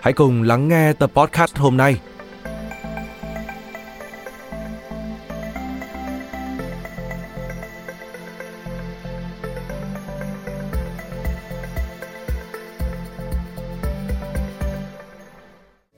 hãy 0.00 0.12
cùng 0.12 0.42
lắng 0.42 0.68
nghe 0.68 0.92
tập 0.92 1.10
podcast 1.14 1.56
hôm 1.56 1.76
nay. 1.76 2.00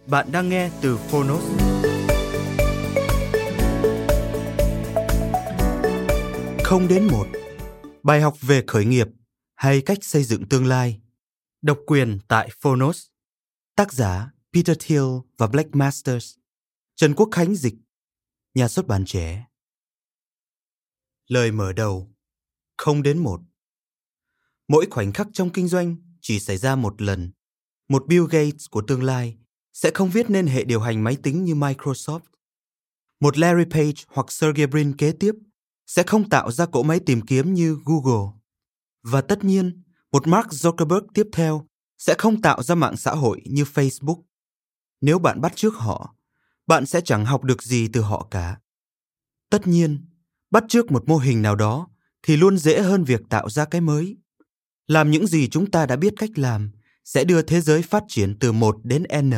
Bạn 0.06 0.26
đang 0.32 0.48
nghe 0.48 0.70
từ 0.82 0.96
Phonos. 0.96 1.42
Không 6.64 6.88
đến 6.88 7.08
một. 7.10 7.26
Bài 8.02 8.20
học 8.20 8.34
về 8.41 8.62
khởi 8.66 8.84
nghiệp 8.84 9.06
hay 9.54 9.80
cách 9.80 9.98
xây 10.02 10.22
dựng 10.22 10.48
tương 10.48 10.66
lai. 10.66 11.00
Độc 11.62 11.78
quyền 11.86 12.19
tại 12.28 12.48
Phonos. 12.60 13.06
Tác 13.78 13.92
giả 13.92 14.30
Peter 14.52 14.76
Thiel 14.80 15.04
và 15.36 15.46
Black 15.46 15.74
Masters. 15.74 16.34
Trần 16.96 17.14
Quốc 17.14 17.28
Khánh 17.32 17.54
dịch. 17.54 17.74
Nhà 18.54 18.68
xuất 18.68 18.86
bản 18.86 19.04
trẻ. 19.06 19.46
Lời 21.26 21.52
mở 21.52 21.72
đầu. 21.72 22.14
Không 22.76 23.02
đến 23.02 23.18
một. 23.18 23.40
Mỗi 24.68 24.86
khoảnh 24.90 25.12
khắc 25.12 25.26
trong 25.32 25.50
kinh 25.50 25.68
doanh 25.68 25.96
chỉ 26.20 26.40
xảy 26.40 26.56
ra 26.56 26.76
một 26.76 27.02
lần. 27.02 27.32
Một 27.88 28.06
Bill 28.06 28.24
Gates 28.30 28.66
của 28.70 28.82
tương 28.86 29.02
lai 29.02 29.36
sẽ 29.72 29.90
không 29.94 30.10
viết 30.10 30.30
nên 30.30 30.46
hệ 30.46 30.64
điều 30.64 30.80
hành 30.80 31.04
máy 31.04 31.16
tính 31.22 31.44
như 31.44 31.54
Microsoft. 31.54 32.20
Một 33.20 33.38
Larry 33.38 33.64
Page 33.70 34.02
hoặc 34.06 34.32
Sergey 34.32 34.66
Brin 34.66 34.96
kế 34.96 35.12
tiếp 35.12 35.34
sẽ 35.86 36.02
không 36.06 36.28
tạo 36.28 36.50
ra 36.50 36.66
cỗ 36.66 36.82
máy 36.82 37.00
tìm 37.06 37.20
kiếm 37.20 37.54
như 37.54 37.78
Google. 37.84 38.32
Và 39.02 39.20
tất 39.20 39.44
nhiên, 39.44 39.82
một 40.12 40.26
Mark 40.26 40.48
Zuckerberg 40.48 41.06
tiếp 41.14 41.26
theo 41.32 41.67
sẽ 41.98 42.14
không 42.18 42.42
tạo 42.42 42.62
ra 42.62 42.74
mạng 42.74 42.96
xã 42.96 43.10
hội 43.10 43.41
như 43.44 43.62
Facebook. 43.62 44.22
Nếu 45.00 45.18
bạn 45.18 45.41
bắt 45.41 45.56
chước 45.56 45.74
họ, 45.74 46.14
bạn 46.66 46.86
sẽ 46.86 47.00
chẳng 47.00 47.24
học 47.24 47.44
được 47.44 47.62
gì 47.62 47.88
từ 47.92 48.00
họ 48.00 48.28
cả. 48.30 48.56
Tất 49.50 49.66
nhiên, 49.66 50.06
bắt 50.50 50.64
chước 50.69 50.92
một 50.92 51.08
mô 51.08 51.16
hình 51.16 51.42
nào 51.42 51.56
đó 51.56 51.88
thì 52.22 52.36
luôn 52.36 52.58
dễ 52.58 52.82
hơn 52.82 53.04
việc 53.04 53.20
tạo 53.30 53.50
ra 53.50 53.64
cái 53.64 53.80
mới. 53.80 54.16
Làm 54.86 55.10
những 55.10 55.26
gì 55.26 55.48
chúng 55.48 55.70
ta 55.70 55.86
đã 55.86 55.97
biết 55.97 56.14
cách 56.16 56.31
làm 56.34 56.70
sẽ 57.04 57.25
đưa 57.25 57.42
thế 57.42 57.60
giới 57.60 57.82
phát 57.82 58.04
triển 58.09 58.38
từ 58.38 58.53
1 58.53 58.76
đến 58.84 59.03
N. 59.20 59.32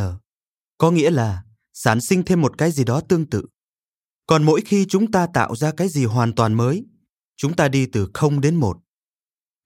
Có 0.78 0.90
nghĩa 0.90 1.10
là 1.10 1.42
sản 1.72 2.00
sinh 2.00 2.22
thêm 2.24 2.40
một 2.40 2.58
cái 2.58 2.70
gì 2.70 2.84
đó 2.84 3.00
tương 3.00 3.26
tự. 3.30 3.46
Còn 4.26 4.42
mỗi 4.42 4.60
khi 4.60 4.86
chúng 4.88 5.10
ta 5.10 5.26
tạo 5.34 5.56
ra 5.56 5.72
cái 5.76 5.88
gì 5.88 6.04
hoàn 6.04 6.34
toàn 6.34 6.54
mới, 6.54 6.86
chúng 7.36 7.56
ta 7.56 7.68
đi 7.68 7.86
từ 7.86 8.10
0 8.14 8.40
đến 8.40 8.56
1. 8.56 8.78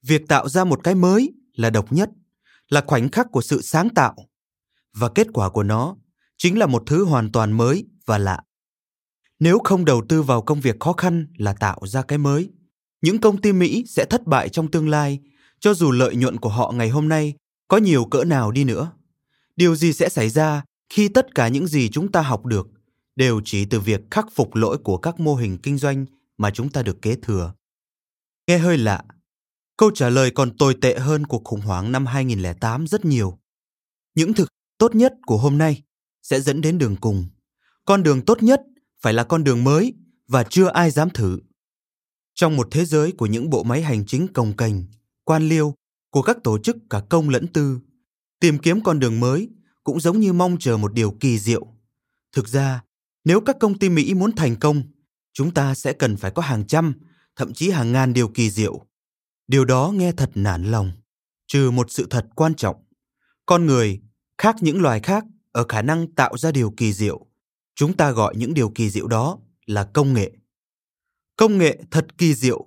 Việc 0.03 0.29
tạo 0.29 0.49
ra 0.49 0.65
một 0.65 0.81
cái 0.85 0.95
mới 0.95 1.33
là 1.55 1.71
độc 1.71 1.93
nhất, 1.93 2.11
là 2.69 2.85
khoảnh 2.87 3.09
khắc 3.09 3.27
của 3.33 3.43
sự 3.43 3.63
sáng 3.63 3.89
tạo. 3.89 4.17
Và 4.93 5.09
kết 5.15 5.27
quả 5.33 5.51
của 5.51 5.63
nó 5.63 5.97
chính 6.37 6.59
là 6.59 6.67
một 6.67 6.83
thứ 6.87 7.05
hoàn 7.05 7.33
toàn 7.33 7.53
mới 7.53 7.87
và 8.07 8.19
lạ. 8.19 8.41
Nếu 9.39 9.59
không 9.65 9.85
đầu 9.85 10.03
tư 10.09 10.23
vào 10.23 10.43
công 10.43 10.61
việc 10.61 10.77
khó 10.81 10.93
khăn 10.93 11.27
là 11.37 11.53
tạo 11.53 11.79
ra 11.83 12.03
cái 12.03 12.19
mới, 12.19 12.51
những 13.03 13.21
công 13.21 13.41
ty 13.41 13.53
Mỹ 13.53 13.85
sẽ 13.89 14.05
thất 14.11 14.27
bại 14.27 14.49
trong 14.49 14.71
tương 14.71 14.89
lai, 14.89 15.21
cho 15.61 15.75
dù 15.75 15.91
lợi 15.91 16.17
nhuận 16.17 16.37
của 16.37 16.49
họ 16.49 16.73
ngày 16.73 16.89
hôm 16.89 17.09
nay 17.09 17.35
có 17.69 17.77
nhiều 17.77 18.05
cỡ 18.05 18.25
nào 18.25 18.51
đi 18.51 18.65
nữa. 18.65 18.91
Điều 19.57 19.77
gì 19.77 19.93
sẽ 19.93 20.09
xảy 20.09 20.29
ra 20.29 20.63
khi 20.89 21.09
tất 21.09 21.35
cả 21.35 21.49
những 21.49 21.67
gì 21.67 21.89
chúng 21.89 22.13
ta 22.13 22.23
học 22.23 22.47
được 22.47 22.69
đều 23.17 23.41
chỉ 23.45 23.65
từ 23.65 23.81
việc 23.81 24.01
khắc 24.11 24.27
phục 24.35 24.55
lỗi 24.55 24.79
của 24.79 24.97
các 24.97 25.21
mô 25.21 25.35
hình 25.35 25.59
kinh 25.59 25.79
doanh 25.79 26.07
mà 26.39 26.51
chúng 26.51 26.69
ta 26.69 26.83
được 26.83 27.03
kế 27.03 27.17
thừa? 27.23 27.53
Nghe 28.47 28.59
hơi 28.59 28.79
lạ, 28.79 29.03
câu 29.77 29.91
trả 29.91 30.09
lời 30.09 30.31
còn 30.31 30.57
tồi 30.57 30.75
tệ 30.81 30.99
hơn 30.99 31.27
cuộc 31.27 31.45
khủng 31.45 31.61
hoảng 31.61 31.93
năm 31.93 32.07
2008 32.07 32.87
rất 32.87 33.05
nhiều. 33.05 33.39
Những 34.15 34.35
thực 34.35 34.49
tốt 34.79 34.95
nhất 34.95 35.15
của 35.27 35.37
hôm 35.37 35.59
nay 35.59 35.83
sẽ 36.23 36.41
dẫn 36.41 36.61
đến 36.61 36.79
đường 36.79 36.97
cùng. 36.97 37.29
Con 37.85 38.03
đường 38.03 38.25
tốt 38.25 38.43
nhất 38.43 38.61
phải 39.03 39.13
là 39.13 39.25
con 39.25 39.45
đường 39.45 39.65
mới 39.65 39.95
và 40.29 40.45
chưa 40.45 40.69
ai 40.69 40.91
dám 40.91 41.11
thử. 41.11 41.39
Trong 42.35 42.57
một 42.57 42.69
thế 42.71 42.85
giới 42.85 43.13
của 43.13 43.27
những 43.27 43.51
bộ 43.51 43.63
máy 43.63 43.83
hành 43.83 44.07
chính 44.07 44.33
cồng 44.33 44.57
kềnh, 44.57 44.75
quan 45.25 45.49
liêu 45.49 45.75
của 46.11 46.23
các 46.23 46.37
tổ 46.45 46.59
chức 46.59 46.77
cả 46.91 47.03
công 47.11 47.29
lẫn 47.29 47.47
tư, 47.47 47.79
tìm 48.41 48.59
kiếm 48.59 48.83
con 48.83 48.99
đường 48.99 49.21
mới 49.21 49.49
cũng 49.85 50.01
giống 50.01 50.21
như 50.21 50.33
mong 50.33 50.57
chờ 50.61 50.77
một 50.77 50.93
điều 50.93 51.17
kỳ 51.21 51.39
diệu. 51.39 51.67
Thực 52.33 52.49
ra, 52.49 52.83
nếu 53.25 53.41
các 53.41 53.57
công 53.61 53.79
ty 53.79 53.89
Mỹ 53.89 54.15
muốn 54.15 54.33
thành 54.33 54.57
công, 54.57 54.83
chúng 55.33 55.55
ta 55.55 55.75
sẽ 55.75 55.93
cần 55.93 56.17
phải 56.17 56.31
có 56.31 56.43
hàng 56.43 56.67
trăm, 56.67 56.95
thậm 57.37 57.55
chí 57.55 57.71
hàng 57.71 57.93
ngàn 57.93 58.13
điều 58.13 58.29
kỳ 58.29 58.51
diệu. 58.51 58.87
Điều 59.49 59.65
đó 59.65 59.93
nghe 59.95 60.13
thật 60.13 60.31
nản 60.35 60.65
lòng, 60.65 60.93
trừ 61.47 61.71
một 61.71 61.91
sự 61.91 62.07
thật 62.11 62.27
quan 62.35 62.55
trọng. 62.55 62.85
Con 63.47 63.67
người, 63.67 64.01
khác 64.39 64.57
những 64.61 64.83
loài 64.83 65.01
khác 65.01 65.25
ở 65.53 65.65
khả 65.69 65.83
năng 65.83 66.13
tạo 66.15 66.39
ra 66.39 66.53
điều 66.53 66.75
kỳ 66.77 66.93
diệu. 66.93 67.27
Chúng 67.75 67.97
ta 67.97 68.11
gọi 68.11 68.35
những 68.37 68.55
điều 68.55 68.73
kỳ 68.75 68.91
diệu 68.91 69.07
đó 69.07 69.39
là 69.67 69.85
công 69.85 70.13
nghệ. 70.13 70.33
Công 71.37 71.59
nghệ 71.59 71.79
thật 71.91 72.19
kỳ 72.19 72.35
diệu 72.35 72.67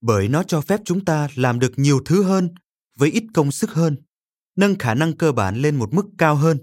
bởi 0.00 0.28
nó 0.28 0.42
cho 0.42 0.60
phép 0.60 0.80
chúng 0.84 1.04
ta 1.04 1.28
làm 1.34 1.58
được 1.58 1.72
nhiều 1.76 2.00
thứ 2.04 2.22
hơn 2.22 2.54
với 2.96 3.10
ít 3.10 3.24
công 3.34 3.52
sức 3.52 3.70
hơn 3.70 3.96
nâng 4.56 4.78
khả 4.78 4.94
năng 4.94 5.16
cơ 5.16 5.32
bản 5.32 5.56
lên 5.56 5.76
một 5.76 5.94
mức 5.94 6.06
cao 6.18 6.36
hơn. 6.36 6.58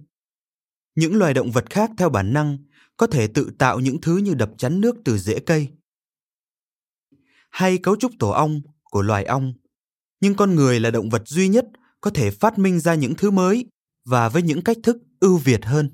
Những 0.96 1.16
loài 1.16 1.34
động 1.34 1.52
vật 1.52 1.70
khác 1.70 1.92
theo 1.98 2.10
bản 2.10 2.34
năng 2.34 2.58
có 2.98 3.08
thể 3.08 3.28
tự 3.28 3.52
tạo 3.60 3.80
những 3.80 4.02
thứ 4.02 4.18
như 4.18 4.34
đập 4.34 4.52
chắn 4.58 4.82
nước 4.82 4.96
từ 5.06 5.18
rễ 5.18 5.40
cây 5.40 5.70
hay 7.50 7.78
cấu 7.78 7.96
trúc 7.96 8.12
tổ 8.20 8.30
ong 8.30 8.62
của 8.92 9.02
loài 9.02 9.26
ong. 9.26 9.54
Nhưng 10.22 10.36
con 10.36 10.56
người 10.56 10.80
là 10.80 10.92
động 10.92 11.10
vật 11.10 11.22
duy 11.26 11.48
nhất 11.48 11.66
có 12.02 12.12
thể 12.12 12.32
phát 12.32 12.58
minh 12.58 12.80
ra 12.80 12.96
những 12.96 13.16
thứ 13.16 13.32
mới 13.32 13.66
và 14.06 14.30
với 14.30 14.42
những 14.42 14.62
cách 14.62 14.78
thức 14.84 14.98
ưu 15.20 15.38
việt 15.38 15.66
hơn. 15.66 15.90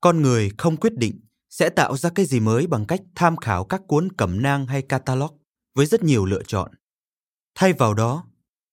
Con 0.00 0.22
người 0.22 0.50
không 0.58 0.76
quyết 0.76 0.94
định 0.96 1.20
sẽ 1.50 1.68
tạo 1.68 1.96
ra 1.96 2.10
cái 2.10 2.26
gì 2.26 2.40
mới 2.40 2.66
bằng 2.66 2.86
cách 2.86 3.00
tham 3.14 3.36
khảo 3.36 3.64
các 3.64 3.82
cuốn 3.86 4.12
cẩm 4.12 4.42
nang 4.42 4.66
hay 4.66 4.82
catalog 4.82 5.38
với 5.74 5.86
rất 5.86 6.02
nhiều 6.02 6.24
lựa 6.24 6.42
chọn. 6.46 6.70
Thay 7.54 7.72
vào 7.72 7.94
đó, 7.94 8.24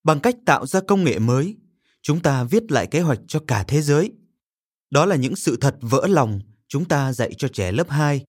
bằng 0.04 0.20
cách 0.20 0.36
tạo 0.46 0.66
ra 0.66 0.80
công 0.88 1.04
nghệ 1.04 1.20
mới, 1.20 1.58
chúng 2.02 2.20
ta 2.20 2.44
viết 2.44 2.72
lại 2.72 2.88
kế 2.88 3.02
hoạch 3.02 3.20
cho 3.28 3.40
cả 3.48 3.64
thế 3.68 3.82
giới. 3.82 4.12
Đó 4.90 5.06
là 5.06 5.16
những 5.16 5.36
sự 5.36 5.58
thật 5.62 5.76
vỡ 5.82 6.08
lòng 6.08 6.40
chúng 6.68 6.86
ta 6.86 7.14
dạy 7.14 7.34
cho 7.38 7.48
trẻ 7.48 7.72
lớp 7.72 7.90
2. 7.90 8.26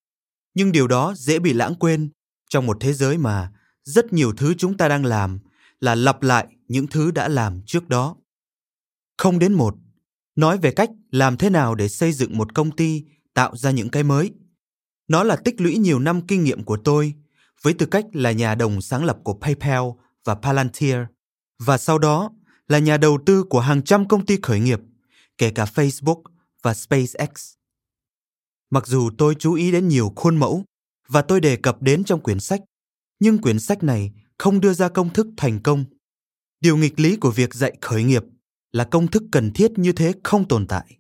Nhưng 0.54 0.72
điều 0.72 0.88
đó 0.88 1.14
dễ 1.16 1.38
bị 1.38 1.52
lãng 1.52 1.74
quên 1.74 2.10
trong 2.50 2.66
một 2.66 2.76
thế 2.80 2.92
giới 2.92 3.18
mà 3.18 3.52
rất 3.88 4.12
nhiều 4.12 4.32
thứ 4.36 4.54
chúng 4.58 4.76
ta 4.76 4.88
đang 4.88 5.04
làm 5.04 5.38
là 5.80 5.94
lặp 5.94 6.22
lại 6.22 6.46
những 6.68 6.86
thứ 6.86 7.10
đã 7.10 7.28
làm 7.28 7.60
trước 7.66 7.88
đó. 7.88 8.16
Không 9.16 9.38
đến 9.38 9.52
một, 9.52 9.74
nói 10.36 10.58
về 10.58 10.70
cách 10.70 10.90
làm 11.10 11.36
thế 11.36 11.50
nào 11.50 11.74
để 11.74 11.88
xây 11.88 12.12
dựng 12.12 12.38
một 12.38 12.54
công 12.54 12.70
ty 12.70 13.04
tạo 13.34 13.56
ra 13.56 13.70
những 13.70 13.88
cái 13.88 14.02
mới. 14.02 14.32
Nó 15.08 15.24
là 15.24 15.36
tích 15.36 15.60
lũy 15.60 15.76
nhiều 15.78 15.98
năm 15.98 16.26
kinh 16.26 16.44
nghiệm 16.44 16.64
của 16.64 16.76
tôi 16.76 17.14
với 17.62 17.74
tư 17.74 17.86
cách 17.86 18.04
là 18.12 18.32
nhà 18.32 18.54
đồng 18.54 18.80
sáng 18.80 19.04
lập 19.04 19.18
của 19.24 19.34
PayPal 19.34 19.82
và 20.24 20.34
Palantir 20.34 20.96
và 21.58 21.78
sau 21.78 21.98
đó 21.98 22.30
là 22.68 22.78
nhà 22.78 22.96
đầu 22.96 23.18
tư 23.26 23.44
của 23.44 23.60
hàng 23.60 23.82
trăm 23.82 24.08
công 24.08 24.26
ty 24.26 24.38
khởi 24.42 24.60
nghiệp, 24.60 24.80
kể 25.38 25.50
cả 25.50 25.64
Facebook 25.64 26.22
và 26.62 26.74
SpaceX. 26.74 27.54
Mặc 28.70 28.86
dù 28.86 29.10
tôi 29.18 29.34
chú 29.38 29.54
ý 29.54 29.72
đến 29.72 29.88
nhiều 29.88 30.12
khuôn 30.16 30.36
mẫu 30.36 30.64
và 31.08 31.22
tôi 31.22 31.40
đề 31.40 31.56
cập 31.56 31.82
đến 31.82 32.04
trong 32.04 32.20
quyển 32.20 32.40
sách, 32.40 32.60
nhưng 33.20 33.38
quyển 33.38 33.58
sách 33.58 33.82
này 33.82 34.12
không 34.38 34.60
đưa 34.60 34.72
ra 34.72 34.88
công 34.88 35.12
thức 35.12 35.26
thành 35.36 35.62
công. 35.62 35.84
Điều 36.60 36.76
nghịch 36.76 37.00
lý 37.00 37.16
của 37.16 37.30
việc 37.30 37.54
dạy 37.54 37.76
khởi 37.80 38.04
nghiệp 38.04 38.22
là 38.72 38.84
công 38.84 39.08
thức 39.08 39.22
cần 39.32 39.52
thiết 39.52 39.78
như 39.78 39.92
thế 39.92 40.12
không 40.24 40.48
tồn 40.48 40.66
tại. 40.66 40.98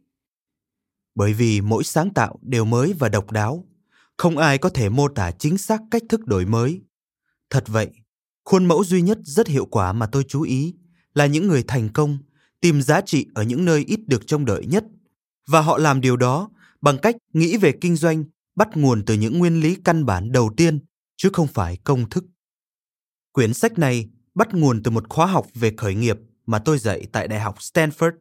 Bởi 1.14 1.32
vì 1.32 1.60
mỗi 1.60 1.84
sáng 1.84 2.14
tạo 2.14 2.38
đều 2.42 2.64
mới 2.64 2.92
và 2.98 3.08
độc 3.08 3.30
đáo, 3.30 3.64
không 4.16 4.38
ai 4.38 4.58
có 4.58 4.68
thể 4.68 4.88
mô 4.88 5.08
tả 5.08 5.30
chính 5.30 5.58
xác 5.58 5.80
cách 5.90 6.02
thức 6.08 6.26
đổi 6.26 6.46
mới. 6.46 6.82
Thật 7.50 7.64
vậy, 7.66 7.90
khuôn 8.44 8.64
mẫu 8.66 8.84
duy 8.84 9.02
nhất 9.02 9.18
rất 9.24 9.48
hiệu 9.48 9.66
quả 9.66 9.92
mà 9.92 10.06
tôi 10.06 10.24
chú 10.28 10.42
ý 10.42 10.74
là 11.14 11.26
những 11.26 11.48
người 11.48 11.64
thành 11.68 11.88
công 11.92 12.18
tìm 12.60 12.82
giá 12.82 13.00
trị 13.00 13.26
ở 13.34 13.42
những 13.42 13.64
nơi 13.64 13.84
ít 13.86 14.00
được 14.06 14.26
trông 14.26 14.44
đợi 14.44 14.66
nhất 14.66 14.84
và 15.46 15.60
họ 15.60 15.78
làm 15.78 16.00
điều 16.00 16.16
đó 16.16 16.50
bằng 16.80 16.98
cách 16.98 17.16
nghĩ 17.32 17.56
về 17.56 17.72
kinh 17.80 17.96
doanh 17.96 18.24
bắt 18.56 18.76
nguồn 18.76 19.04
từ 19.04 19.14
những 19.14 19.38
nguyên 19.38 19.60
lý 19.60 19.76
căn 19.84 20.06
bản 20.06 20.32
đầu 20.32 20.50
tiên 20.56 20.78
chứ 21.18 21.30
không 21.32 21.46
phải 21.46 21.76
công 21.76 22.10
thức. 22.10 22.24
Quyển 23.32 23.54
sách 23.54 23.78
này 23.78 24.08
bắt 24.34 24.54
nguồn 24.54 24.82
từ 24.82 24.90
một 24.90 25.08
khóa 25.08 25.26
học 25.26 25.46
về 25.54 25.72
khởi 25.76 25.94
nghiệp 25.94 26.18
mà 26.46 26.58
tôi 26.58 26.78
dạy 26.78 27.06
tại 27.12 27.28
Đại 27.28 27.40
học 27.40 27.58
Stanford 27.58 28.12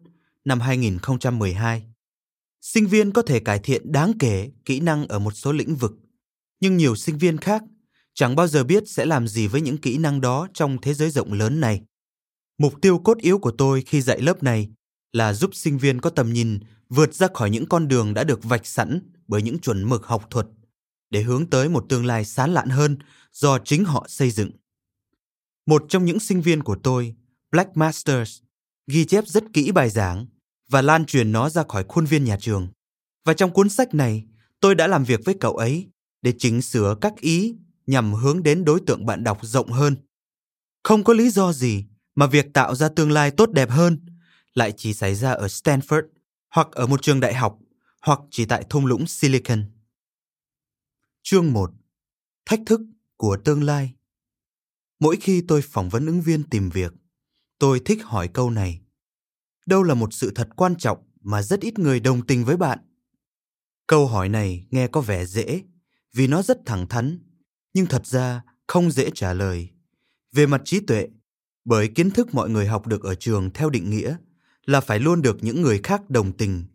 năm 0.46 0.60
2012. 0.60 1.84
Sinh 2.62 2.88
viên 2.88 3.12
có 3.12 3.22
thể 3.22 3.40
cải 3.40 3.60
thiện 3.60 3.92
đáng 3.92 4.12
kể 4.20 4.52
kỹ 4.66 4.80
năng 4.80 5.08
ở 5.08 5.20
một 5.20 5.32
số 5.32 5.52
lĩnh 5.52 5.76
vực, 5.76 5.92
nhưng 6.60 6.78
nhiều 6.78 6.96
sinh 6.96 7.18
viên 7.18 7.38
khác 7.38 7.64
chẳng 8.14 8.36
bao 8.36 8.48
giờ 8.48 8.64
biết 8.64 8.84
sẽ 8.88 9.06
làm 9.06 9.28
gì 9.28 9.48
với 9.48 9.62
những 9.62 9.78
kỹ 9.78 9.98
năng 9.98 10.22
đó 10.22 10.48
trong 10.54 10.78
thế 10.82 10.94
giới 10.94 11.10
rộng 11.10 11.34
lớn 11.34 11.60
này. 11.60 11.82
Mục 12.58 12.82
tiêu 12.82 13.00
cốt 13.00 13.18
yếu 13.18 13.40
của 13.40 13.52
tôi 13.52 13.82
khi 13.82 14.02
dạy 14.02 14.22
lớp 14.22 14.44
này 14.44 14.70
là 15.14 15.34
giúp 15.34 15.56
sinh 15.56 15.78
viên 15.78 16.02
có 16.02 16.10
tầm 16.10 16.34
nhìn 16.34 16.60
vượt 16.90 17.14
ra 17.14 17.28
khỏi 17.34 17.50
những 17.50 17.66
con 17.66 17.88
đường 17.88 18.14
đã 18.14 18.24
được 18.24 18.44
vạch 18.44 18.66
sẵn 18.66 19.00
bởi 19.28 19.42
những 19.42 19.60
chuẩn 19.60 19.90
mực 19.90 20.06
học 20.06 20.28
thuật 20.30 20.48
để 21.10 21.22
hướng 21.22 21.50
tới 21.50 21.70
một 21.70 21.86
tương 21.90 22.06
lai 22.06 22.26
sáng 22.26 22.54
lạn 22.54 22.70
hơn 22.70 22.98
do 23.32 23.60
chính 23.60 23.86
họ 23.86 24.06
xây 24.10 24.32
dựng. 24.32 24.52
Một 25.66 25.86
trong 25.90 26.06
những 26.06 26.20
sinh 26.20 26.42
viên 26.42 26.64
của 26.64 26.78
tôi, 26.84 27.16
Black 27.52 27.78
Masters, 27.78 28.42
ghi 28.88 29.06
chép 29.06 29.28
rất 29.28 29.44
kỹ 29.54 29.72
bài 29.72 29.90
giảng 29.90 30.26
và 30.70 30.82
lan 30.82 31.06
truyền 31.06 31.32
nó 31.32 31.50
ra 31.50 31.64
khỏi 31.70 31.84
khuôn 31.88 32.06
viên 32.06 32.24
nhà 32.24 32.38
trường. 32.40 32.68
Và 33.26 33.34
trong 33.34 33.54
cuốn 33.54 33.70
sách 33.70 33.94
này, 33.94 34.26
tôi 34.60 34.76
đã 34.76 34.88
làm 34.88 35.04
việc 35.04 35.20
với 35.26 35.36
cậu 35.40 35.56
ấy 35.56 35.88
để 36.22 36.34
chỉnh 36.38 36.62
sửa 36.62 36.96
các 37.02 37.14
ý 37.16 37.56
nhằm 37.88 38.14
hướng 38.14 38.44
đến 38.44 38.66
đối 38.66 38.80
tượng 38.80 39.06
bạn 39.06 39.24
đọc 39.24 39.40
rộng 39.42 39.72
hơn. 39.72 39.96
Không 40.84 41.04
có 41.04 41.14
lý 41.14 41.30
do 41.30 41.54
gì 41.54 41.86
mà 42.16 42.28
việc 42.28 42.54
tạo 42.54 42.76
ra 42.76 42.90
tương 42.90 43.12
lai 43.12 43.32
tốt 43.32 43.50
đẹp 43.52 43.70
hơn 43.70 44.00
lại 44.54 44.74
chỉ 44.78 44.94
xảy 44.94 45.16
ra 45.16 45.32
ở 45.32 45.48
Stanford 45.48 46.02
hoặc 46.50 46.68
ở 46.72 46.88
một 46.88 47.02
trường 47.02 47.20
đại 47.20 47.34
học 47.34 47.58
hoặc 48.02 48.20
chỉ 48.32 48.46
tại 48.46 48.64
thung 48.70 48.86
lũng 48.86 49.08
Silicon. 49.08 49.77
Chương 51.30 51.54
1. 51.54 51.72
Thách 52.46 52.60
thức 52.66 52.82
của 53.18 53.38
tương 53.46 53.64
lai 53.64 53.94
Mỗi 55.00 55.18
khi 55.22 55.44
tôi 55.48 55.62
phỏng 55.62 55.90
vấn 55.90 56.06
ứng 56.06 56.22
viên 56.22 56.44
tìm 56.44 56.70
việc, 56.70 56.94
tôi 57.60 57.82
thích 57.86 58.00
hỏi 58.04 58.28
câu 58.28 58.50
này. 58.50 58.82
Đâu 59.66 59.84
là 59.84 59.94
một 59.94 60.14
sự 60.14 60.32
thật 60.36 60.50
quan 60.56 60.76
trọng 60.76 60.98
mà 61.22 61.42
rất 61.42 61.60
ít 61.60 61.80
người 61.80 62.00
đồng 62.00 62.26
tình 62.26 62.46
với 62.46 62.58
bạn? 62.58 62.80
Câu 63.88 64.08
hỏi 64.08 64.30
này 64.30 64.68
nghe 64.72 64.88
có 64.88 65.02
vẻ 65.02 65.26
dễ 65.26 65.62
vì 66.14 66.28
nó 66.28 66.42
rất 66.42 66.58
thẳng 66.66 66.88
thắn, 66.88 67.20
nhưng 67.74 67.86
thật 67.86 68.06
ra 68.06 68.44
không 68.68 68.92
dễ 68.92 69.10
trả 69.16 69.34
lời. 69.34 69.70
Về 70.32 70.46
mặt 70.46 70.62
trí 70.66 70.80
tuệ, 70.80 71.08
bởi 71.66 71.88
kiến 71.88 72.12
thức 72.12 72.34
mọi 72.34 72.50
người 72.50 72.68
học 72.68 72.88
được 72.88 73.04
ở 73.04 73.16
trường 73.16 73.50
theo 73.54 73.70
định 73.70 73.90
nghĩa 73.90 74.18
là 74.66 74.82
phải 74.82 75.00
luôn 75.00 75.22
được 75.22 75.38
những 75.42 75.62
người 75.62 75.80
khác 75.84 76.10
đồng 76.10 76.38
tình, 76.38 76.66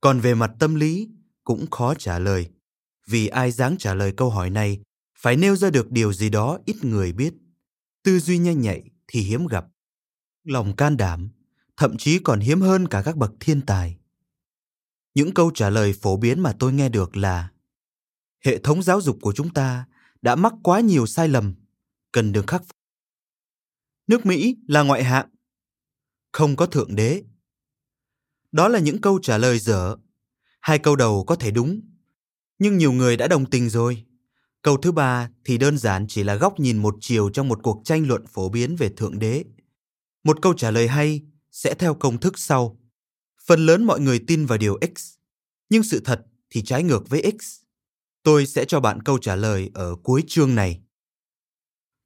còn 0.00 0.20
về 0.20 0.34
mặt 0.34 0.50
tâm 0.58 0.74
lý 0.74 1.10
cũng 1.44 1.70
khó 1.70 1.94
trả 1.94 2.18
lời. 2.18 2.50
Vì 3.06 3.26
ai 3.26 3.50
dáng 3.50 3.76
trả 3.78 3.94
lời 3.94 4.12
câu 4.16 4.30
hỏi 4.30 4.50
này, 4.50 4.80
phải 5.18 5.36
nêu 5.36 5.56
ra 5.56 5.70
được 5.70 5.90
điều 5.90 6.12
gì 6.12 6.30
đó 6.30 6.58
ít 6.66 6.84
người 6.84 7.12
biết. 7.12 7.34
Tư 8.02 8.18
duy 8.18 8.38
nhanh 8.38 8.60
nhạy 8.60 8.90
thì 9.06 9.20
hiếm 9.20 9.46
gặp. 9.46 9.66
Lòng 10.44 10.76
can 10.76 10.96
đảm, 10.96 11.30
thậm 11.76 11.96
chí 11.96 12.18
còn 12.18 12.40
hiếm 12.40 12.60
hơn 12.60 12.88
cả 12.88 13.02
các 13.04 13.16
bậc 13.16 13.32
thiên 13.40 13.60
tài. 13.60 13.96
Những 15.14 15.34
câu 15.34 15.50
trả 15.54 15.70
lời 15.70 15.92
phổ 15.92 16.16
biến 16.16 16.40
mà 16.40 16.56
tôi 16.58 16.72
nghe 16.72 16.88
được 16.88 17.16
là, 17.16 17.48
hệ 18.44 18.58
thống 18.58 18.82
giáo 18.82 19.00
dục 19.00 19.18
của 19.20 19.32
chúng 19.32 19.54
ta 19.54 19.86
đã 20.22 20.34
mắc 20.34 20.52
quá 20.62 20.80
nhiều 20.80 21.06
sai 21.06 21.28
lầm, 21.28 21.54
cần 22.12 22.32
được 22.32 22.46
khắc 22.46 22.62
phục. 22.62 22.76
Nước 24.06 24.26
mỹ 24.26 24.56
là 24.68 24.82
ngoại 24.82 25.04
hạng, 25.04 25.28
không 26.32 26.56
có 26.56 26.66
thượng 26.66 26.96
đế. 26.96 27.22
Đó 28.52 28.68
là 28.68 28.78
những 28.78 29.00
câu 29.00 29.18
trả 29.22 29.38
lời 29.38 29.58
dở. 29.58 29.96
Hai 30.60 30.78
câu 30.78 30.96
đầu 30.96 31.24
có 31.26 31.36
thể 31.36 31.50
đúng 31.50 31.80
nhưng 32.62 32.78
nhiều 32.78 32.92
người 32.92 33.16
đã 33.16 33.28
đồng 33.28 33.46
tình 33.46 33.68
rồi 33.68 34.04
Câu 34.62 34.76
thứ 34.76 34.92
ba 34.92 35.30
thì 35.44 35.58
đơn 35.58 35.78
giản 35.78 36.06
chỉ 36.08 36.22
là 36.22 36.34
góc 36.34 36.60
nhìn 36.60 36.78
một 36.78 36.94
chiều 37.00 37.30
trong 37.30 37.48
một 37.48 37.58
cuộc 37.62 37.82
tranh 37.84 38.08
luận 38.08 38.26
phổ 38.26 38.48
biến 38.48 38.76
về 38.76 38.88
Thượng 38.88 39.18
Đế. 39.18 39.44
Một 40.24 40.42
câu 40.42 40.54
trả 40.54 40.70
lời 40.70 40.88
hay 40.88 41.22
sẽ 41.50 41.74
theo 41.74 41.94
công 41.94 42.20
thức 42.20 42.38
sau. 42.38 42.78
Phần 43.46 43.66
lớn 43.66 43.84
mọi 43.84 44.00
người 44.00 44.18
tin 44.26 44.46
vào 44.46 44.58
điều 44.58 44.78
X, 44.96 45.14
nhưng 45.70 45.82
sự 45.82 46.00
thật 46.04 46.22
thì 46.50 46.62
trái 46.62 46.82
ngược 46.82 47.08
với 47.08 47.32
X. 47.40 47.60
Tôi 48.22 48.46
sẽ 48.46 48.64
cho 48.64 48.80
bạn 48.80 49.02
câu 49.02 49.18
trả 49.18 49.36
lời 49.36 49.70
ở 49.74 49.96
cuối 50.02 50.24
chương 50.26 50.54
này. 50.54 50.80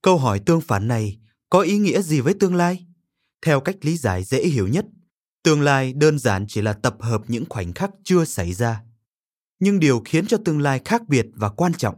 Câu 0.02 0.18
hỏi 0.18 0.38
tương 0.38 0.60
phản 0.60 0.88
này 0.88 1.18
có 1.50 1.60
ý 1.60 1.78
nghĩa 1.78 2.02
gì 2.02 2.20
với 2.20 2.34
tương 2.34 2.54
lai? 2.54 2.86
Theo 3.42 3.60
cách 3.60 3.76
lý 3.80 3.96
giải 3.96 4.24
dễ 4.24 4.46
hiểu 4.46 4.68
nhất, 4.68 4.86
tương 5.42 5.60
lai 5.60 5.92
đơn 5.92 6.18
giản 6.18 6.46
chỉ 6.48 6.62
là 6.62 6.72
tập 6.72 6.96
hợp 7.00 7.22
những 7.28 7.44
khoảnh 7.48 7.72
khắc 7.72 7.90
chưa 8.04 8.24
xảy 8.24 8.52
ra. 8.52 8.85
Nhưng 9.60 9.80
điều 9.80 10.02
khiến 10.04 10.26
cho 10.26 10.36
tương 10.44 10.60
lai 10.60 10.80
khác 10.84 11.08
biệt 11.08 11.26
và 11.34 11.48
quan 11.48 11.72
trọng 11.74 11.94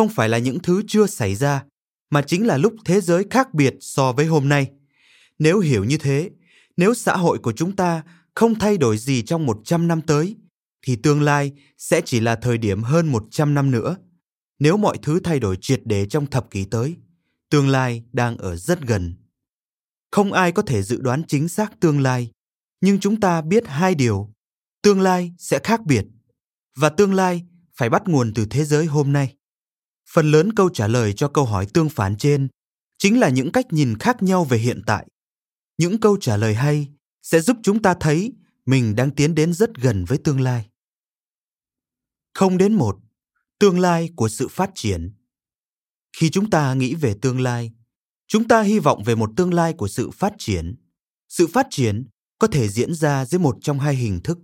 không 0.00 0.08
phải 0.08 0.28
là 0.28 0.38
những 0.38 0.58
thứ 0.58 0.82
chưa 0.86 1.06
xảy 1.06 1.34
ra, 1.34 1.64
mà 2.10 2.22
chính 2.22 2.46
là 2.46 2.56
lúc 2.56 2.74
thế 2.84 3.00
giới 3.00 3.24
khác 3.30 3.54
biệt 3.54 3.74
so 3.80 4.12
với 4.12 4.26
hôm 4.26 4.48
nay. 4.48 4.70
Nếu 5.38 5.58
hiểu 5.58 5.84
như 5.84 5.98
thế, 5.98 6.30
nếu 6.76 6.94
xã 6.94 7.16
hội 7.16 7.38
của 7.38 7.52
chúng 7.52 7.76
ta 7.76 8.02
không 8.34 8.54
thay 8.54 8.78
đổi 8.78 8.98
gì 8.98 9.22
trong 9.22 9.46
100 9.46 9.88
năm 9.88 10.00
tới, 10.00 10.36
thì 10.82 10.96
tương 10.96 11.22
lai 11.22 11.52
sẽ 11.78 12.00
chỉ 12.04 12.20
là 12.20 12.36
thời 12.36 12.58
điểm 12.58 12.82
hơn 12.82 13.08
100 13.08 13.54
năm 13.54 13.70
nữa. 13.70 13.96
Nếu 14.58 14.76
mọi 14.76 14.98
thứ 15.02 15.20
thay 15.24 15.40
đổi 15.40 15.56
triệt 15.60 15.80
để 15.84 16.06
trong 16.06 16.26
thập 16.26 16.50
kỷ 16.50 16.64
tới, 16.64 16.96
tương 17.50 17.68
lai 17.68 18.04
đang 18.12 18.38
ở 18.38 18.56
rất 18.56 18.80
gần. 18.80 19.14
Không 20.10 20.32
ai 20.32 20.52
có 20.52 20.62
thể 20.62 20.82
dự 20.82 21.00
đoán 21.00 21.22
chính 21.28 21.48
xác 21.48 21.80
tương 21.80 22.00
lai, 22.00 22.30
nhưng 22.80 23.00
chúng 23.00 23.20
ta 23.20 23.42
biết 23.42 23.66
hai 23.66 23.94
điều. 23.94 24.30
Tương 24.82 25.00
lai 25.00 25.32
sẽ 25.38 25.58
khác 25.64 25.80
biệt, 25.86 26.04
và 26.76 26.88
tương 26.88 27.14
lai 27.14 27.42
phải 27.76 27.90
bắt 27.90 28.02
nguồn 28.06 28.34
từ 28.34 28.46
thế 28.50 28.64
giới 28.64 28.86
hôm 28.86 29.12
nay. 29.12 29.36
Phần 30.10 30.30
lớn 30.30 30.52
câu 30.52 30.68
trả 30.68 30.86
lời 30.88 31.12
cho 31.12 31.28
câu 31.28 31.44
hỏi 31.44 31.66
tương 31.66 31.88
phản 31.88 32.16
trên 32.16 32.48
chính 32.98 33.20
là 33.20 33.28
những 33.28 33.52
cách 33.52 33.66
nhìn 33.70 33.98
khác 33.98 34.22
nhau 34.22 34.44
về 34.44 34.58
hiện 34.58 34.82
tại. 34.86 35.06
Những 35.78 36.00
câu 36.00 36.16
trả 36.20 36.36
lời 36.36 36.54
hay 36.54 36.88
sẽ 37.22 37.40
giúp 37.40 37.56
chúng 37.62 37.82
ta 37.82 37.94
thấy 38.00 38.32
mình 38.66 38.96
đang 38.96 39.10
tiến 39.10 39.34
đến 39.34 39.52
rất 39.52 39.74
gần 39.74 40.04
với 40.04 40.18
tương 40.18 40.40
lai. 40.40 40.68
Không 42.34 42.58
đến 42.58 42.74
một, 42.74 42.98
tương 43.58 43.78
lai 43.78 44.10
của 44.16 44.28
sự 44.28 44.48
phát 44.48 44.70
triển. 44.74 45.12
Khi 46.16 46.30
chúng 46.30 46.50
ta 46.50 46.74
nghĩ 46.74 46.94
về 46.94 47.14
tương 47.22 47.40
lai, 47.40 47.72
chúng 48.26 48.48
ta 48.48 48.62
hy 48.62 48.78
vọng 48.78 49.02
về 49.04 49.14
một 49.14 49.30
tương 49.36 49.54
lai 49.54 49.72
của 49.72 49.88
sự 49.88 50.10
phát 50.10 50.32
triển. 50.38 50.76
Sự 51.28 51.46
phát 51.46 51.66
triển 51.70 52.06
có 52.38 52.46
thể 52.46 52.68
diễn 52.68 52.94
ra 52.94 53.24
dưới 53.24 53.38
một 53.38 53.56
trong 53.62 53.78
hai 53.78 53.94
hình 53.94 54.20
thức. 54.24 54.38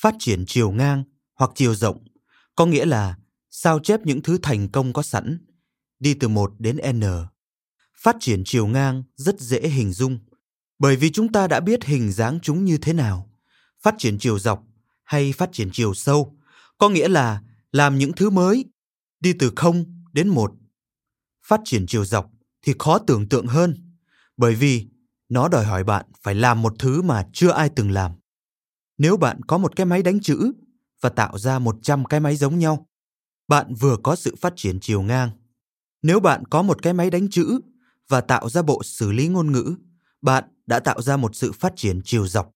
Phát 0.00 0.14
triển 0.18 0.44
chiều 0.46 0.70
ngang 0.70 1.04
hoặc 1.38 1.50
chiều 1.54 1.74
rộng 1.74 2.04
có 2.56 2.66
nghĩa 2.66 2.84
là 2.84 3.16
sao 3.50 3.78
chép 3.78 4.00
những 4.04 4.22
thứ 4.22 4.38
thành 4.42 4.68
công 4.68 4.92
có 4.92 5.02
sẵn, 5.02 5.38
đi 6.00 6.14
từ 6.14 6.28
1 6.28 6.52
đến 6.58 6.76
N. 6.92 7.02
Phát 7.96 8.16
triển 8.20 8.42
chiều 8.44 8.66
ngang 8.66 9.02
rất 9.16 9.40
dễ 9.40 9.60
hình 9.68 9.92
dung, 9.92 10.18
bởi 10.78 10.96
vì 10.96 11.10
chúng 11.10 11.32
ta 11.32 11.46
đã 11.46 11.60
biết 11.60 11.84
hình 11.84 12.12
dáng 12.12 12.38
chúng 12.42 12.64
như 12.64 12.78
thế 12.78 12.92
nào. 12.92 13.30
Phát 13.80 13.94
triển 13.98 14.18
chiều 14.18 14.38
dọc 14.38 14.64
hay 15.04 15.32
phát 15.32 15.48
triển 15.52 15.68
chiều 15.72 15.94
sâu, 15.94 16.38
có 16.78 16.88
nghĩa 16.88 17.08
là 17.08 17.42
làm 17.72 17.98
những 17.98 18.12
thứ 18.12 18.30
mới, 18.30 18.64
đi 19.20 19.32
từ 19.32 19.52
0 19.56 19.84
đến 20.12 20.28
1. 20.28 20.52
Phát 21.46 21.60
triển 21.64 21.86
chiều 21.86 22.04
dọc 22.04 22.30
thì 22.62 22.74
khó 22.78 22.98
tưởng 22.98 23.28
tượng 23.28 23.46
hơn, 23.46 23.94
bởi 24.36 24.54
vì 24.54 24.88
nó 25.28 25.48
đòi 25.48 25.64
hỏi 25.64 25.84
bạn 25.84 26.06
phải 26.22 26.34
làm 26.34 26.62
một 26.62 26.74
thứ 26.78 27.02
mà 27.02 27.28
chưa 27.32 27.50
ai 27.50 27.68
từng 27.68 27.90
làm. 27.90 28.12
Nếu 28.98 29.16
bạn 29.16 29.40
có 29.42 29.58
một 29.58 29.76
cái 29.76 29.86
máy 29.86 30.02
đánh 30.02 30.20
chữ 30.20 30.52
và 31.00 31.08
tạo 31.08 31.38
ra 31.38 31.58
100 31.58 32.04
cái 32.04 32.20
máy 32.20 32.36
giống 32.36 32.58
nhau, 32.58 32.86
bạn 33.48 33.74
vừa 33.74 33.96
có 34.02 34.16
sự 34.16 34.36
phát 34.40 34.52
triển 34.56 34.78
chiều 34.80 35.02
ngang. 35.02 35.30
Nếu 36.02 36.20
bạn 36.20 36.44
có 36.44 36.62
một 36.62 36.82
cái 36.82 36.92
máy 36.92 37.10
đánh 37.10 37.28
chữ 37.30 37.60
và 38.08 38.20
tạo 38.20 38.48
ra 38.48 38.62
bộ 38.62 38.82
xử 38.82 39.12
lý 39.12 39.28
ngôn 39.28 39.52
ngữ, 39.52 39.74
bạn 40.22 40.44
đã 40.66 40.80
tạo 40.80 41.02
ra 41.02 41.16
một 41.16 41.36
sự 41.36 41.52
phát 41.52 41.72
triển 41.76 42.00
chiều 42.04 42.26
dọc. 42.26 42.50